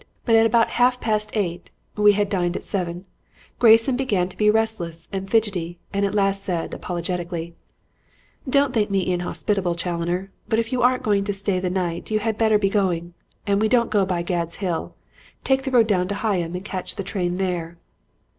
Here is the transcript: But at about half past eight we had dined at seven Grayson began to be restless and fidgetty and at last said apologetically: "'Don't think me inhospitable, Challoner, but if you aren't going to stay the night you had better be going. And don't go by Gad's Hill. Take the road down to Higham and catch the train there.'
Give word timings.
But 0.25 0.35
at 0.35 0.47
about 0.47 0.71
half 0.81 0.99
past 0.99 1.29
eight 1.35 1.69
we 1.95 2.13
had 2.13 2.27
dined 2.27 2.55
at 2.55 2.63
seven 2.63 3.05
Grayson 3.59 3.95
began 3.95 4.29
to 4.29 4.35
be 4.35 4.49
restless 4.49 5.07
and 5.13 5.29
fidgetty 5.29 5.77
and 5.93 6.03
at 6.03 6.15
last 6.15 6.43
said 6.43 6.73
apologetically: 6.73 7.53
"'Don't 8.49 8.73
think 8.73 8.89
me 8.89 9.05
inhospitable, 9.05 9.75
Challoner, 9.75 10.31
but 10.49 10.57
if 10.57 10.71
you 10.71 10.81
aren't 10.81 11.03
going 11.03 11.23
to 11.25 11.33
stay 11.33 11.59
the 11.59 11.69
night 11.69 12.09
you 12.09 12.17
had 12.17 12.35
better 12.39 12.57
be 12.57 12.67
going. 12.67 13.13
And 13.45 13.61
don't 13.69 13.91
go 13.91 14.03
by 14.03 14.23
Gad's 14.23 14.55
Hill. 14.55 14.95
Take 15.43 15.61
the 15.65 15.69
road 15.69 15.85
down 15.85 16.07
to 16.07 16.15
Higham 16.15 16.55
and 16.55 16.65
catch 16.65 16.95
the 16.95 17.03
train 17.03 17.35
there.' 17.35 17.77